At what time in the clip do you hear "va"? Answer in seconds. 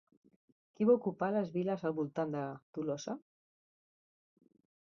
0.89-0.95